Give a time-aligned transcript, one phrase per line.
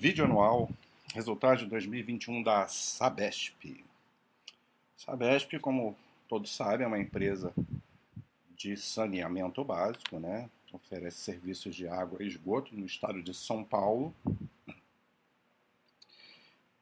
[0.00, 0.70] Vídeo anual,
[1.12, 3.84] resultado de 2021 da Sabesp.
[4.96, 5.94] Sabesp, como
[6.26, 7.52] todos sabem, é uma empresa
[8.56, 10.48] de saneamento básico, né?
[10.72, 14.14] Oferece serviços de água e esgoto no estado de São Paulo.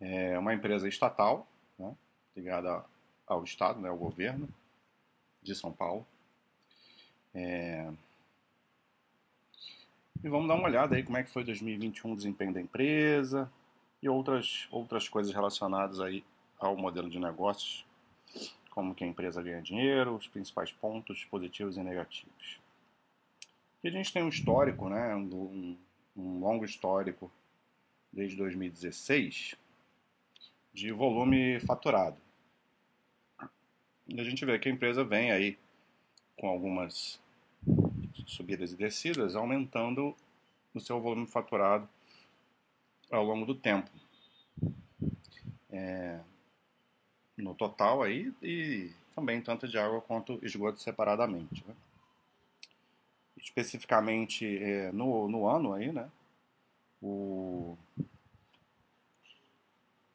[0.01, 1.45] É uma empresa estatal,
[1.77, 1.93] né?
[2.37, 2.85] ligada
[3.27, 3.89] ao estado, né?
[3.89, 4.49] ao governo
[5.43, 6.07] de São Paulo.
[7.35, 7.91] É,
[10.23, 13.51] e vamos dar uma olhada aí como é que foi 2021 o desempenho da empresa
[14.03, 16.25] e outras, outras coisas relacionadas aí
[16.59, 17.85] ao modelo de negócios,
[18.71, 22.61] como que a empresa ganha dinheiro, os principais pontos positivos e negativos.
[23.83, 25.77] E a gente tem um histórico, né, um,
[26.17, 27.31] um longo histórico
[28.13, 29.55] desde 2016
[30.73, 32.17] de volume faturado.
[34.09, 35.59] E a gente vê que a empresa vem aí
[36.37, 37.21] com algumas
[38.29, 40.15] subidas e descidas, aumentando
[40.75, 41.89] o seu volume faturado
[43.11, 43.91] ao longo do tempo.
[45.71, 46.21] É,
[47.37, 51.65] no total aí e também tanto de água quanto esgoto separadamente.
[51.67, 51.75] Né?
[53.37, 56.11] Especificamente é, no, no ano aí, né?
[57.01, 57.79] O,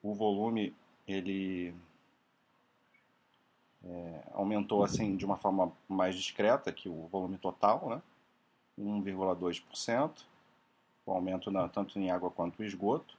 [0.02, 0.76] o volume
[1.08, 1.74] ele
[3.84, 8.02] é, aumentou assim de uma forma mais discreta que o volume total, né?
[8.80, 10.12] 1,2%,
[11.06, 13.18] o aumento na, tanto em água quanto em esgoto.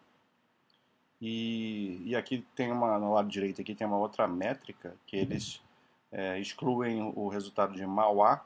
[1.21, 5.63] E, e aqui tem uma, no lado direito aqui tem uma outra métrica que eles
[6.13, 8.45] é, excluem o resultado de Mauá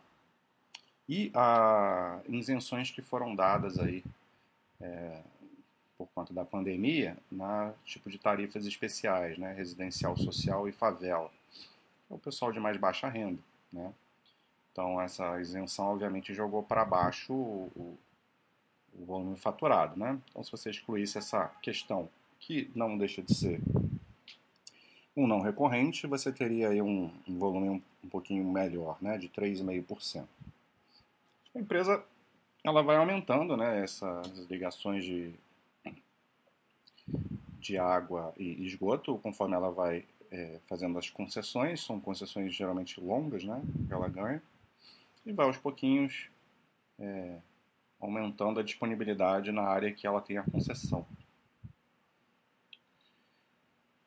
[1.09, 4.05] e a isenções que foram dadas aí
[4.81, 5.23] é,
[5.97, 11.31] por conta da pandemia na tipo de tarifas especiais, né, residencial social e favela
[12.11, 13.41] é o pessoal de mais baixa renda,
[13.73, 13.93] né?
[14.79, 17.99] Então essa isenção obviamente jogou para baixo o,
[18.95, 20.17] o, volume faturado, né?
[20.31, 23.61] Então se você excluísse essa questão que não deixa de ser
[25.17, 29.19] um não recorrente, você teria aí um, um volume um, um, pouquinho melhor, né?
[29.19, 30.25] De 3,5%.
[31.57, 32.01] A empresa
[32.63, 33.83] ela vai aumentando, né?
[33.83, 35.35] Essas ligações de
[37.59, 43.43] de água e esgoto conforme ela vai é, fazendo as concessões, são concessões geralmente longas,
[43.43, 44.41] né, que ela ganha,
[45.29, 46.29] e vai aos pouquinhos
[46.99, 47.39] é,
[48.01, 51.07] aumentando a disponibilidade na área que ela tem a concessão.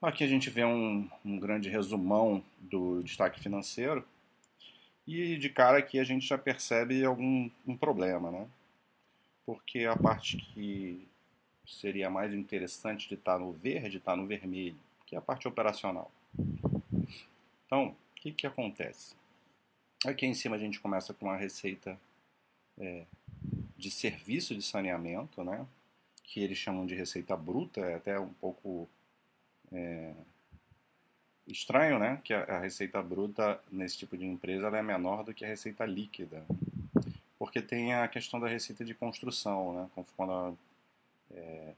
[0.01, 4.03] Aqui a gente vê um, um grande resumão do destaque financeiro
[5.05, 8.47] e de cara aqui a gente já percebe algum um problema, né?
[9.45, 11.07] Porque a parte que
[11.67, 14.77] seria mais interessante de estar no verde está no vermelho
[15.11, 16.09] que é a parte operacional.
[17.65, 19.13] Então, o que, que acontece?
[20.05, 21.99] Aqui em cima a gente começa com a receita
[22.79, 23.05] é,
[23.77, 25.65] de serviço de saneamento, né?
[26.31, 28.87] que eles chamam de receita bruta, é até um pouco
[29.69, 30.13] é,
[31.45, 32.21] estranho, né?
[32.23, 35.85] Que a, a, receita bruta nesse tipo de empresa é menor do que a receita
[35.85, 36.45] líquida,
[37.37, 40.05] porque tem a questão da receita de construção, né?
[40.15, 40.57] Quando
[41.31, 41.73] é,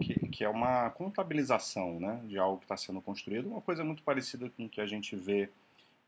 [0.00, 4.04] que, que é uma contabilização né, de algo que está sendo construído, uma coisa muito
[4.04, 5.50] parecida com o que a gente vê,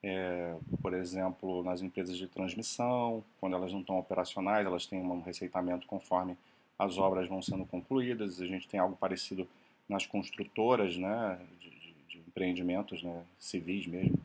[0.03, 5.21] é, por exemplo, nas empresas de transmissão, quando elas não estão operacionais, elas têm um
[5.21, 6.37] receitamento conforme
[6.78, 9.47] as obras vão sendo concluídas, a gente tem algo parecido
[9.87, 14.19] nas construtoras né, de, de, de empreendimentos né, civis mesmo,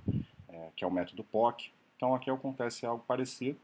[0.48, 1.72] é, que é o método POC.
[1.98, 3.60] Então aqui acontece algo parecido,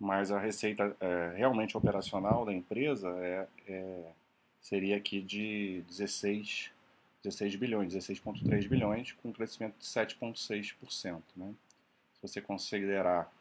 [0.00, 4.12] mas a receita é, realmente operacional da empresa é, é
[4.60, 6.70] seria aqui de 16,
[7.24, 11.22] 16 bilhões, 16,3 bilhões, com um crescimento de 7,6%.
[11.36, 11.54] Né?
[12.14, 13.32] Se você considerar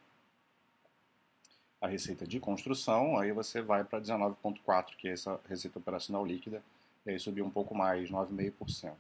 [1.79, 6.63] a receita de construção, aí você vai para 19,4%, que é essa receita operacional líquida,
[7.05, 8.93] e aí subiu um pouco mais, 9,5%.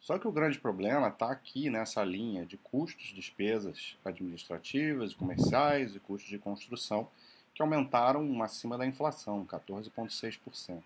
[0.00, 6.00] Só que o grande problema está aqui nessa linha de custos, despesas administrativas, comerciais e
[6.00, 7.08] custos de construção,
[7.54, 10.82] que aumentaram acima da inflação, 14,6%.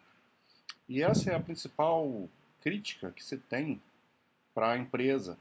[0.88, 2.28] E essa é a principal
[2.68, 3.80] crítica que se tem
[4.54, 5.38] para a empresa,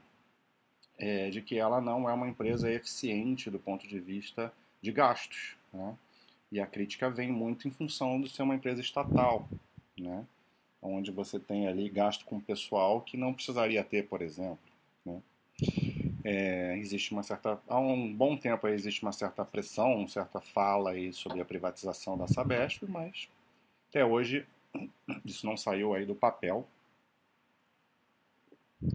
[0.96, 5.54] é, de que ela não é uma empresa eficiente do ponto de vista de gastos.
[5.70, 5.94] Né?
[6.50, 9.46] E a crítica vem muito em função de ser uma empresa estatal,
[9.98, 10.24] né?
[10.80, 14.58] onde você tem ali gasto com pessoal que não precisaria ter, por exemplo.
[15.04, 15.20] Né?
[16.24, 20.92] É, existe uma certa há um bom tempo existe uma certa pressão, uma certa fala
[20.92, 23.28] aí sobre a privatização da Sabesp, mas
[23.90, 24.46] até hoje
[25.26, 26.66] isso não saiu aí do papel.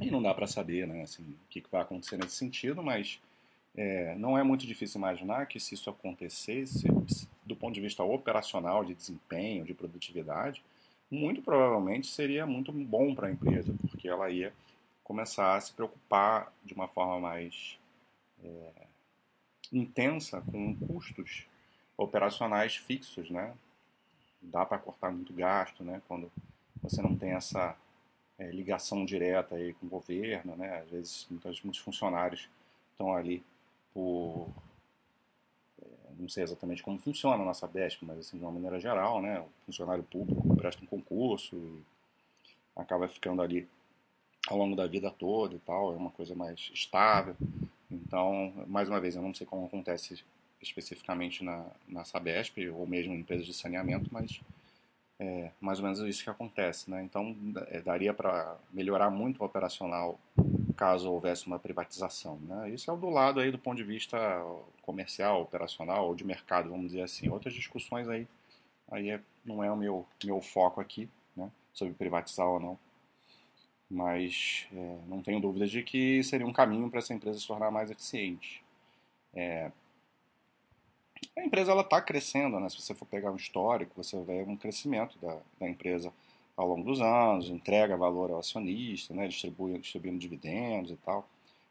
[0.01, 3.19] E não dá para saber né, assim, o que vai acontecer nesse sentido, mas
[3.75, 6.87] é, não é muito difícil imaginar que se isso acontecesse,
[7.45, 10.63] do ponto de vista operacional, de desempenho, de produtividade,
[11.11, 14.53] muito provavelmente seria muito bom para a empresa, porque ela ia
[15.03, 17.77] começar a se preocupar de uma forma mais
[18.43, 18.71] é,
[19.71, 21.45] intensa com custos
[21.97, 23.53] operacionais fixos, né?
[24.41, 26.01] Dá para cortar muito gasto, né?
[26.07, 26.31] Quando
[26.81, 27.75] você não tem essa
[28.43, 30.79] é, ligação direta aí com o governo, né?
[30.79, 32.49] Às vezes muitos, muitos funcionários
[32.91, 33.43] estão ali
[33.93, 34.49] por
[35.81, 35.85] é,
[36.19, 39.39] não sei exatamente como funciona a nossa BESP, mas assim, de uma maneira geral, né,
[39.39, 41.81] o funcionário público presta um concurso e
[42.75, 43.67] acaba ficando ali
[44.47, 47.35] ao longo da vida toda e tal, é uma coisa mais estável.
[47.89, 50.23] Então, mais uma vez, eu não sei como acontece
[50.61, 54.41] especificamente na, na Sabesp ou mesmo em empresas de saneamento, mas
[55.19, 56.89] é mais ou menos isso que acontece.
[56.89, 57.03] Né?
[57.03, 57.35] Então,
[57.67, 60.19] é, daria para melhorar muito o operacional
[60.75, 62.37] caso houvesse uma privatização.
[62.41, 62.71] Né?
[62.71, 64.17] Isso é o do lado aí do ponto de vista
[64.81, 67.29] comercial, operacional ou de mercado, vamos dizer assim.
[67.29, 68.27] Outras discussões aí,
[68.91, 71.49] aí é, não é o meu, meu foco aqui, né?
[71.73, 72.79] sobre privatizar ou não.
[73.89, 77.69] Mas é, não tenho dúvidas de que seria um caminho para essa empresa se tornar
[77.69, 78.63] mais eficiente.
[79.33, 79.71] É,
[81.35, 82.69] a empresa ela está crescendo, né?
[82.69, 86.13] Se você for pegar um histórico, você vê um crescimento da, da empresa
[86.55, 89.27] ao longo dos anos, entrega valor ao acionista, né?
[89.27, 91.27] Distribui, distribuindo dividendos e tal,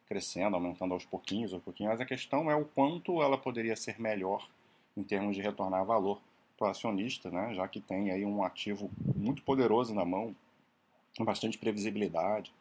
[0.09, 1.93] crescendo, aumentando aos pouquinhos, aos pouquinhos.
[1.93, 4.49] Mas a questão é o quanto ela poderia ser melhor
[4.97, 6.21] em termos de retornar valor
[6.59, 7.55] para o acionista, né?
[7.55, 10.35] Já que tem aí um ativo muito poderoso na mão,
[11.17, 12.53] com bastante previsibilidade,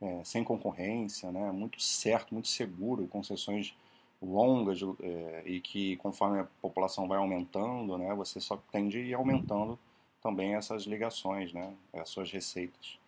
[0.00, 1.50] é, sem concorrência, né?
[1.50, 3.74] Muito certo, muito seguro, concessões
[4.22, 9.14] longas é, e que conforme a população vai aumentando, né, você só tende a ir
[9.14, 9.78] aumentando
[10.22, 12.98] também essas ligações, né, as suas receitas.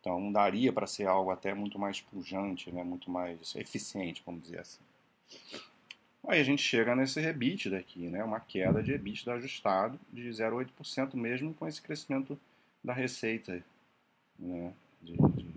[0.00, 4.60] Então daria para ser algo até muito mais pujante, né, muito mais eficiente, vamos dizer
[4.60, 4.80] assim.
[6.26, 11.14] Aí a gente chega nesse rebite daqui, né, uma queda de EBITDA ajustado de 0,8%
[11.14, 12.38] mesmo com esse crescimento
[12.82, 13.62] da receita,
[14.38, 14.72] né,
[15.02, 15.54] de, de,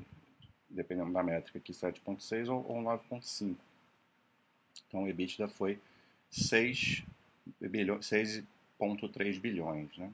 [0.70, 3.56] dependendo da métrica aqui, 7,6 ou, ou 9,5.
[4.88, 5.80] Então o EBITDA foi
[6.32, 7.06] 6,3
[7.60, 9.98] bilhões, bilhões.
[9.98, 10.12] Né?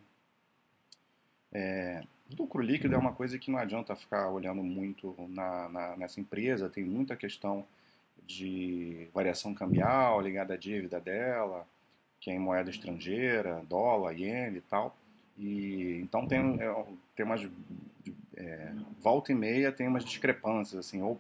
[1.52, 2.04] É,
[2.38, 6.70] lucro líquido é uma coisa que não adianta ficar olhando muito na, na, nessa empresa,
[6.70, 7.66] tem muita questão
[8.26, 11.68] de variação cambial ligada à dívida dela,
[12.20, 14.96] que é em moeda estrangeira, dólar, iene e tal.
[15.38, 16.86] E, então tem, é,
[17.16, 17.50] tem umas.
[18.36, 18.72] É,
[19.02, 21.20] volta e meia tem umas discrepâncias, assim, ou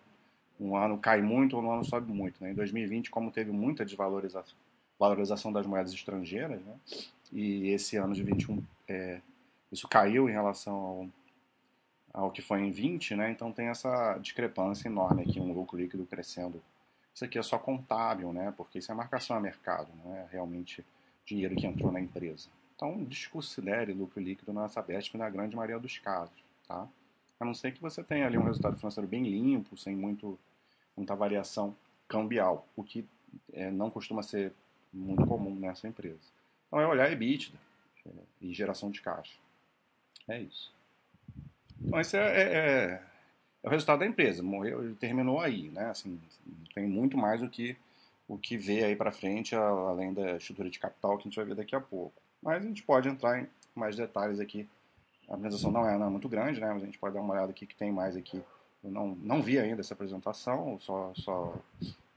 [0.59, 2.43] um ano cai muito ou um ano sobe muito.
[2.43, 2.51] Né?
[2.51, 4.57] Em 2020, como teve muita desvalorização
[4.99, 6.75] valorização das moedas estrangeiras, né?
[7.31, 9.21] e esse ano de 21 é,
[9.71, 10.75] isso caiu em relação
[12.13, 13.31] ao, ao que foi em 20, né?
[13.31, 16.61] então tem essa discrepância enorme aqui, um lucro líquido crescendo.
[17.15, 18.53] Isso aqui é só contábil, né?
[18.57, 20.85] porque isso é marcação a mercado, não é realmente
[21.25, 22.49] dinheiro que entrou na empresa.
[22.75, 26.35] Então, desconsidere lucro líquido na Sabesp na grande maioria dos casos.
[26.67, 26.87] Tá?
[27.39, 30.37] A não ser que você tenha ali um resultado financeiro bem limpo, sem muito
[30.99, 31.75] muita variação
[32.07, 33.05] cambial, o que
[33.53, 34.51] é, não costuma ser
[34.93, 36.19] muito comum nessa empresa.
[36.67, 37.55] Então é olhar EBITDA
[38.05, 38.09] é,
[38.41, 39.35] e geração de caixa.
[40.27, 40.71] É isso.
[41.81, 43.03] Então esse é, é, é,
[43.63, 44.43] é o resultado da empresa.
[44.43, 45.89] Morreu, terminou aí, né?
[45.89, 46.19] Assim,
[46.73, 47.77] tem muito mais o que
[48.27, 51.45] o que vê aí para frente, além da estrutura de capital que a gente vai
[51.45, 52.21] ver daqui a pouco.
[52.43, 54.69] Mas a gente pode entrar em mais detalhes aqui.
[55.27, 56.71] A apresentação não é, não é muito grande, né?
[56.71, 58.43] Mas a gente pode dar uma olhada aqui que tem mais aqui
[58.83, 61.55] eu não, não vi ainda essa apresentação, só, só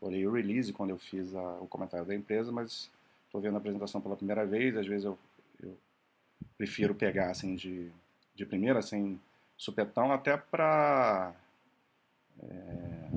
[0.00, 2.90] olhei o release quando eu fiz a, o comentário da empresa, mas
[3.26, 5.19] estou vendo a apresentação pela primeira vez, às vezes eu,
[5.62, 5.76] eu
[6.57, 7.90] prefiro pegar assim de,
[8.35, 9.21] de primeira, sem
[9.57, 11.35] supetão, até para
[12.42, 13.09] é,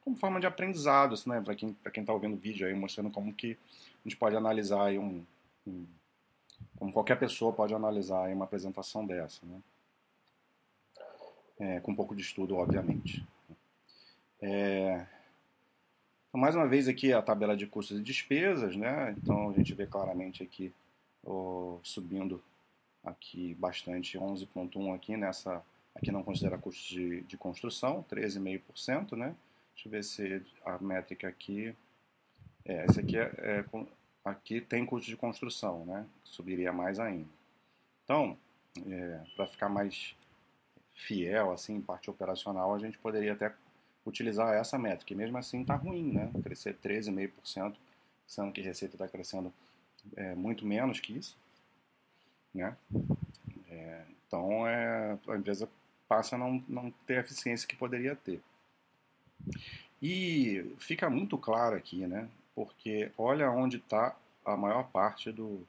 [0.00, 2.74] como forma de aprendizado, assim, né, para quem para quem está ouvindo o vídeo aí,
[2.74, 5.24] mostrando como que a gente pode analisar um,
[5.66, 5.86] um
[6.76, 9.60] como qualquer pessoa pode analisar uma apresentação dessa, né?
[11.60, 13.24] É, com um pouco de estudo, obviamente.
[14.40, 15.06] É,
[16.28, 19.14] então, mais uma vez aqui a tabela de custos e despesas, né?
[19.18, 20.72] Então a gente vê claramente aqui
[21.82, 22.42] subindo
[23.04, 25.62] aqui bastante 11.1 aqui nessa
[25.94, 29.34] aqui não considera custos de, de construção 13,5% né
[29.74, 31.74] deixa eu ver se a métrica aqui
[32.64, 33.64] é, esse aqui é, é
[34.24, 37.28] aqui tem custo de construção né subiria mais ainda
[38.04, 38.36] então
[38.86, 40.14] é, para ficar mais
[41.06, 43.52] fiel, assim, parte operacional, a gente poderia até
[44.04, 45.12] utilizar essa métrica.
[45.12, 46.30] E mesmo assim está ruim, né?
[46.42, 47.76] Crescer 13,5%,
[48.26, 49.52] sendo que a receita está crescendo
[50.16, 51.36] é, muito menos que isso,
[52.54, 52.76] né?
[53.68, 55.68] É, então é, a empresa
[56.08, 58.40] passa a não, não ter a eficiência que poderia ter.
[60.02, 62.28] E fica muito claro aqui, né?
[62.54, 65.66] Porque olha onde está a maior parte do,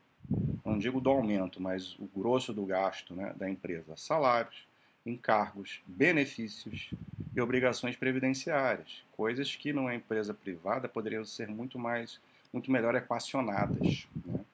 [0.66, 4.66] não digo do aumento, mas o grosso do gasto né, da empresa, salários,
[5.06, 6.92] encargos, benefícios
[7.36, 12.20] e obrigações previdenciárias, coisas que numa empresa privada poderiam ser muito mais,
[12.54, 14.46] muito melhor equacionadas, né?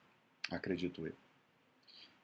[0.50, 1.14] acredito eu.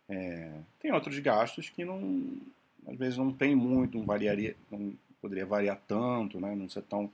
[0.09, 2.38] É, tem outros gastos que não,
[2.87, 6.54] às vezes não tem muito, não variaria, não poderia variar tanto, né?
[6.54, 7.11] não ser tão,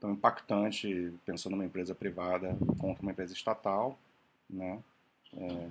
[0.00, 3.98] tão impactante pensando numa empresa privada contra uma empresa estatal,
[4.48, 4.82] né?
[5.34, 5.70] É,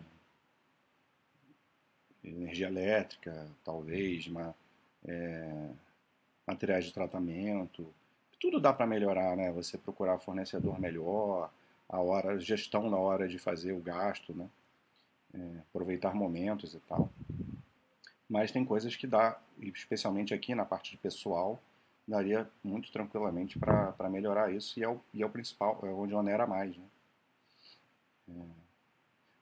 [2.23, 4.55] energia elétrica, talvez, uma,
[5.05, 5.69] é,
[6.45, 7.93] materiais de tratamento,
[8.39, 9.51] tudo dá para melhorar, né?
[9.51, 11.51] Você procurar fornecedor melhor,
[11.87, 14.49] a hora, gestão na hora de fazer o gasto, né?
[15.33, 17.11] É, aproveitar momentos e tal.
[18.29, 21.61] Mas tem coisas que dá, especialmente aqui na parte de pessoal,
[22.07, 26.13] daria muito tranquilamente para melhorar isso e é, o, e é o principal, é onde
[26.13, 26.85] onera mais, né?
[28.29, 28.60] É,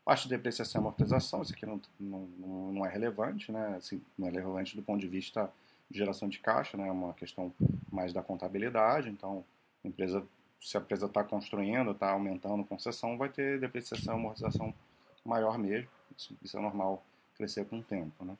[0.10, 2.28] parte de depreciação e amortização, isso aqui não, não,
[2.74, 3.75] não é relevante, né?
[3.78, 5.51] Assim, não é relevante do ponto de vista
[5.92, 6.88] geração de caixa, né?
[6.88, 7.54] É uma questão
[7.92, 9.08] mais da contabilidade.
[9.08, 9.46] Então,
[9.86, 10.25] a empresa,
[10.60, 14.74] se a empresa está construindo, está aumentando concessão, vai ter depreciação e amortização
[15.24, 15.88] maior mesmo.
[16.18, 17.06] Isso, isso, é normal
[17.38, 18.36] crescer com o tempo, né?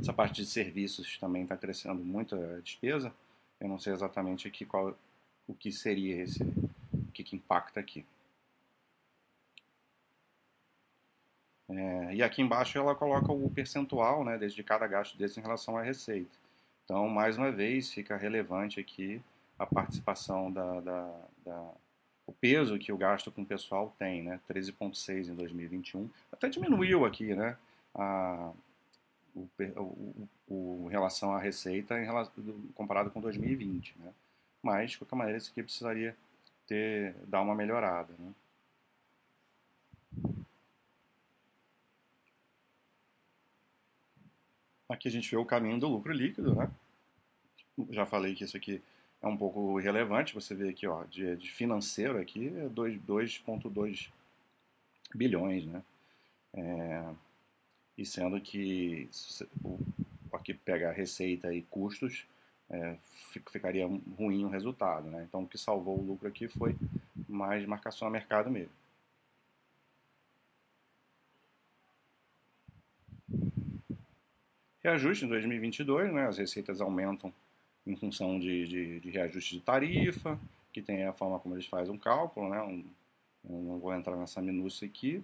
[0.00, 3.12] Essa parte de serviços também está crescendo muito a despesa.
[3.60, 4.96] Eu não sei exatamente aqui qual,
[5.46, 8.06] o que seria esse, o que, que impacta aqui.
[11.70, 15.76] É, e aqui embaixo ela coloca o percentual né, desde cada gasto desse em relação
[15.76, 16.30] à receita.
[16.84, 19.22] Então, mais uma vez, fica relevante aqui
[19.58, 21.70] a participação da, da, da
[22.26, 24.40] o peso que o gasto com o pessoal tem, né?
[24.48, 26.08] 13,6 em 2021.
[26.32, 27.56] Até diminuiu aqui, né?
[27.94, 28.52] A,
[29.34, 32.32] o, o, o, relação à receita em relação,
[32.74, 34.12] comparado com 2020, né?
[34.62, 36.16] Mas, de qualquer maneira, isso aqui precisaria
[36.66, 38.32] ter, dar uma melhorada, né?
[44.90, 46.68] Aqui a gente vê o caminho do lucro líquido, né?
[47.90, 48.82] Já falei que isso aqui
[49.22, 50.34] é um pouco irrelevante.
[50.34, 54.10] Você vê aqui, ó, de, de financeiro aqui é 2,2
[55.14, 55.80] bilhões, né?
[56.54, 57.08] É,
[57.96, 59.78] e sendo que se, o,
[60.32, 62.26] aqui pega receita e custos,
[62.68, 62.96] é,
[63.52, 65.24] ficaria ruim o resultado, né?
[65.28, 66.74] Então o que salvou o lucro aqui foi
[67.28, 68.72] mais marcação a mercado mesmo.
[74.82, 77.32] Reajuste em 2022, né, as receitas aumentam
[77.86, 80.40] em função de, de, de, reajuste de tarifa,
[80.72, 82.84] que tem a forma como eles fazem um cálculo, né, um,
[83.48, 85.22] eu não vou entrar nessa minúcia aqui.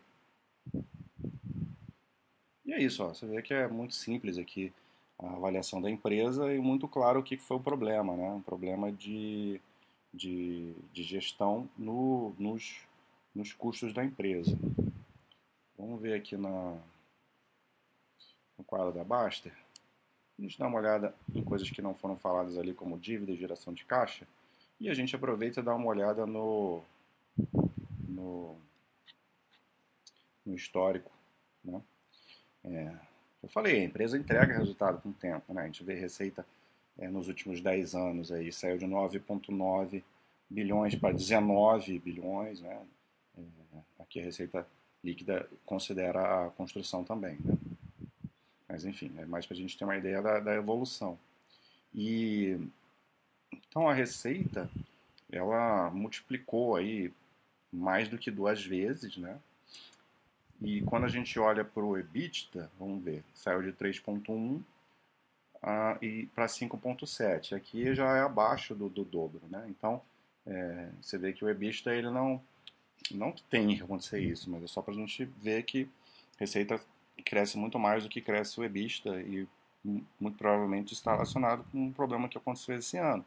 [2.66, 4.72] E é isso, ó, você vê que é muito simples aqui
[5.18, 8.92] a avaliação da empresa e muito claro o que foi o problema, né, um problema
[8.92, 9.58] de,
[10.12, 12.82] de, de gestão no, nos,
[13.34, 14.54] nos custos da empresa.
[15.78, 16.76] Vamos ver aqui na,
[18.66, 19.52] quadro da Baster,
[20.38, 23.36] a gente dá uma olhada em coisas que não foram faladas ali, como dívida e
[23.36, 24.26] geração de caixa,
[24.78, 26.82] e a gente aproveita e dá uma olhada no,
[28.06, 28.56] no,
[30.44, 31.10] no histórico.
[31.64, 31.80] Né?
[32.64, 32.94] É,
[33.42, 35.54] eu falei, a empresa entrega resultado com o tempo.
[35.54, 35.62] Né?
[35.62, 36.46] A gente vê receita
[36.98, 40.02] é, nos últimos 10 anos, aí, saiu de 9,9
[40.50, 42.60] bilhões para 19 bilhões.
[42.60, 42.78] Né?
[43.38, 44.66] É, aqui a receita
[45.02, 47.38] líquida considera a construção também.
[47.42, 47.56] Né?
[48.76, 51.18] Mas enfim, é mais para a gente ter uma ideia da, da evolução.
[51.94, 52.60] E
[53.50, 54.70] então a receita
[55.32, 57.10] ela multiplicou aí
[57.72, 59.40] mais do que duas vezes, né?
[60.60, 64.28] E quando a gente olha para o EBITDA, vamos ver, saiu de 3.1
[64.58, 64.62] uh,
[66.02, 67.56] e para 5.7.
[67.56, 69.64] Aqui já é abaixo do, do dobro, né?
[69.70, 70.02] Então
[70.44, 72.42] é, você vê que o EBITDA ele não
[73.10, 75.88] não tem que acontecer isso, mas é só para a gente ver que
[76.38, 76.78] receita
[77.26, 79.48] cresce muito mais do que cresce o EBITDA e
[80.18, 83.24] muito provavelmente está relacionado com um problema que aconteceu esse ano,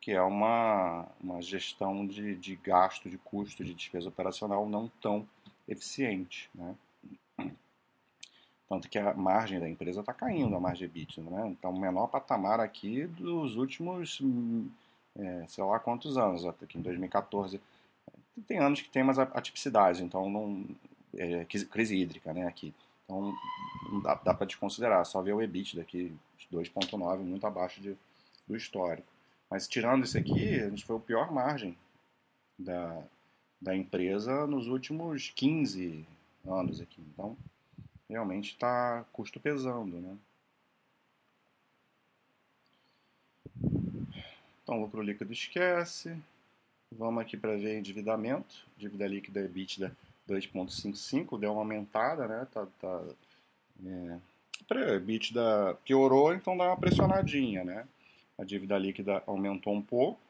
[0.00, 5.26] que é uma, uma gestão de, de gasto, de custo, de despesa operacional não tão
[5.66, 6.48] eficiente.
[6.54, 6.74] Né?
[8.68, 11.22] Tanto que a margem da empresa está caindo, a margem EBITDA.
[11.22, 11.48] Né?
[11.48, 14.20] Então, o menor patamar aqui dos últimos,
[15.18, 17.60] é, sei lá quantos anos, até aqui em 2014.
[18.46, 20.64] Tem anos que tem mais atipicidade, então não,
[21.16, 22.72] é, crise hídrica né, aqui.
[23.08, 23.34] Então,
[24.02, 26.14] dá, dá para desconsiderar, só ver o EBIT daqui,
[26.52, 27.96] 2.9, muito abaixo de,
[28.46, 29.08] do histórico.
[29.50, 31.74] Mas tirando isso aqui, a gente foi o pior margem
[32.58, 33.02] da,
[33.58, 36.06] da empresa nos últimos 15
[36.46, 37.00] anos aqui.
[37.00, 37.34] Então,
[38.10, 40.18] realmente está custo pesando, né?
[44.62, 46.14] Então, lucro líquido esquece.
[46.92, 48.66] Vamos aqui para ver endividamento.
[48.76, 49.96] Dívida líquida EBITDA
[50.28, 52.46] 2,55, deu uma aumentada, né?
[52.52, 53.02] Tá, tá,
[53.86, 54.18] é,
[55.84, 57.86] piorou, então dá uma pressionadinha, né?
[58.38, 60.20] A dívida líquida aumentou um pouco,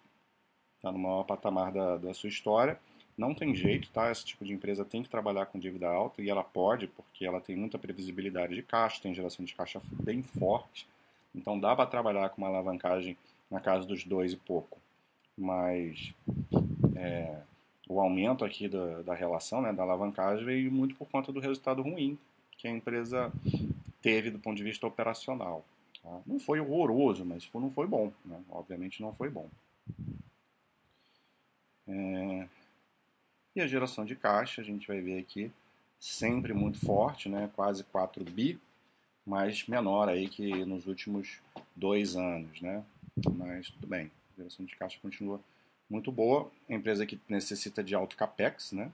[0.76, 2.78] está no maior patamar da, da sua história.
[3.16, 4.12] Não tem jeito, tá?
[4.12, 7.40] Esse tipo de empresa tem que trabalhar com dívida alta e ela pode, porque ela
[7.40, 10.86] tem muita previsibilidade de caixa, tem geração de caixa bem forte.
[11.34, 13.16] Então dá para trabalhar com uma alavancagem
[13.50, 14.78] na casa dos dois e pouco.
[15.36, 16.14] Mas
[16.96, 17.40] é,
[17.88, 21.82] o aumento aqui da, da relação, né, da alavancagem, veio muito por conta do resultado
[21.82, 22.18] ruim
[22.58, 23.32] que a empresa
[24.02, 25.64] teve do ponto de vista operacional.
[26.02, 26.20] Tá?
[26.26, 28.12] Não foi horroroso, mas não foi bom.
[28.24, 28.40] Né?
[28.50, 29.48] Obviamente não foi bom.
[31.86, 32.46] É...
[33.56, 35.50] E a geração de caixa, a gente vai ver aqui,
[35.98, 37.50] sempre muito forte, né?
[37.56, 38.60] quase 4 bi,
[39.26, 41.40] mas menor aí que nos últimos
[41.74, 42.60] dois anos.
[42.60, 42.84] Né?
[43.34, 45.40] Mas tudo bem, a geração de caixa continua
[45.88, 46.50] muito boa.
[46.68, 48.92] Empresa que necessita de alto capex, né?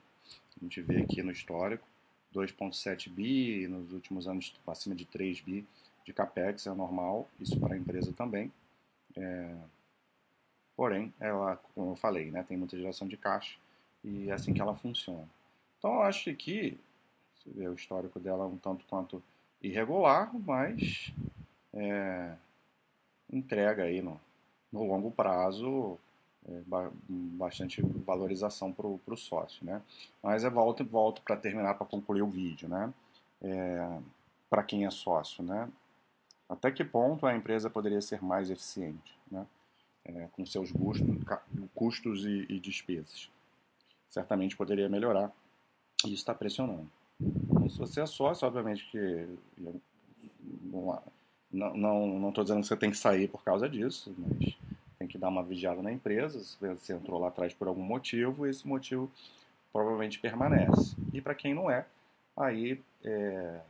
[0.60, 1.86] a gente vê aqui no histórico,
[2.34, 5.66] 2,7 bi, nos últimos anos acima de 3 bi
[6.04, 8.52] de capex, é normal, isso para a empresa também.
[9.16, 9.54] É...
[10.76, 13.56] Porém, ela, como eu falei, né, tem muita geração de caixa
[14.02, 15.28] e é assim que ela funciona.
[15.78, 16.76] Então, eu acho que
[17.36, 19.22] você vê o histórico dela um tanto quanto
[19.62, 21.12] irregular, mas
[21.72, 22.34] é,
[23.32, 24.20] entrega aí no,
[24.72, 25.98] no longo prazo
[27.08, 29.80] bastante valorização para o sócio, né?
[30.22, 32.92] Mas é volto volto para terminar para concluir o vídeo, né?
[33.42, 33.98] É,
[34.50, 35.68] para quem é sócio, né?
[36.48, 39.46] Até que ponto a empresa poderia ser mais eficiente, né?
[40.04, 41.08] É, com seus custos,
[41.74, 43.30] custos e, e, despesas.
[44.10, 45.32] Certamente poderia melhorar.
[46.04, 46.90] E isso está pressionando.
[47.18, 49.26] Então, se você é sócio, obviamente que
[50.62, 51.02] não
[51.50, 54.54] não não estou dizendo que você tem que sair por causa disso, mas
[55.14, 58.66] que dar uma vigiada na empresa, se você entrou lá atrás por algum motivo, esse
[58.66, 59.08] motivo
[59.72, 60.96] provavelmente permanece.
[61.12, 61.86] E para quem não é,
[62.36, 63.60] aí é,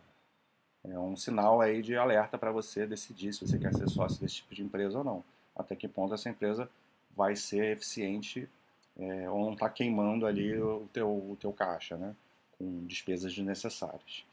[0.84, 4.36] é um sinal aí de alerta para você decidir se você quer ser sócio desse
[4.36, 5.24] tipo de empresa ou não.
[5.54, 6.66] Até que ponto essa empresa
[7.14, 8.48] vai ser eficiente
[8.98, 12.16] é, ou não está queimando ali o teu, o teu caixa, né?
[12.56, 14.24] Com despesas desnecessárias.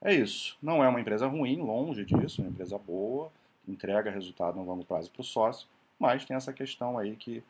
[0.00, 0.56] É isso.
[0.62, 3.32] Não é uma empresa ruim, longe disso, é uma empresa boa,
[3.66, 5.66] entrega resultado no longo prazo para o sócio,
[6.02, 7.42] mas tem essa questão aí que,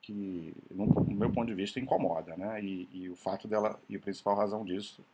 [0.00, 2.64] que no meu ponto de vista, incomoda, né?
[2.64, 5.04] E, e o fato dela, e a principal razão disso,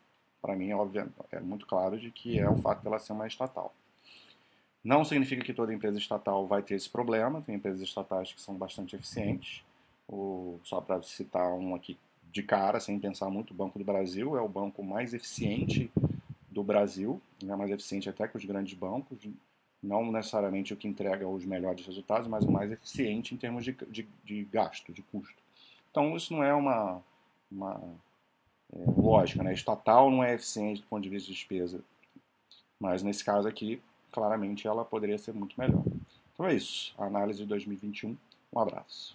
[0.40, 3.26] para mim, é, óbvio, é muito claro de que é o fato dela ser uma
[3.26, 3.74] estatal.
[4.85, 8.54] Não significa que toda empresa estatal vai ter esse problema, tem empresas estatais que são
[8.54, 9.64] bastante eficientes.
[10.07, 11.98] O, só para citar um aqui
[12.30, 15.90] de cara, sem pensar muito, o Banco do Brasil é o banco mais eficiente
[16.48, 19.18] do Brasil, é mais eficiente até que os grandes bancos,
[19.84, 23.72] não necessariamente o que entrega os melhores resultados, mas o mais eficiente em termos de,
[23.88, 25.36] de, de gasto, de custo.
[25.90, 27.02] Então, isso não é uma,
[27.50, 27.80] uma
[28.72, 29.52] é, lógica, né?
[29.52, 31.80] Estatal não é eficiente do ponto de vista de despesa,
[32.80, 35.82] mas nesse caso aqui, claramente ela poderia ser muito melhor.
[36.32, 38.16] Então é isso, a análise de 2021.
[38.52, 39.12] Um abraço.